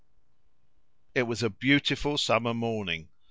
[1.13, 3.09] It was a beautiful summer morning.